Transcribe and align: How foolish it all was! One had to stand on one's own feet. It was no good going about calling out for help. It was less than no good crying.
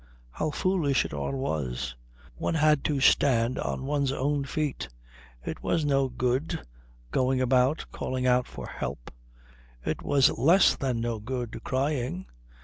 How 0.31 0.49
foolish 0.49 1.05
it 1.05 1.13
all 1.13 1.33
was! 1.33 1.95
One 2.35 2.55
had 2.55 2.83
to 2.85 2.99
stand 2.99 3.59
on 3.59 3.85
one's 3.85 4.11
own 4.11 4.45
feet. 4.45 4.89
It 5.45 5.61
was 5.61 5.85
no 5.85 6.09
good 6.09 6.59
going 7.11 7.39
about 7.39 7.85
calling 7.91 8.25
out 8.25 8.47
for 8.47 8.65
help. 8.65 9.11
It 9.85 10.01
was 10.01 10.31
less 10.39 10.75
than 10.75 11.01
no 11.01 11.19
good 11.19 11.63
crying. 11.63 12.25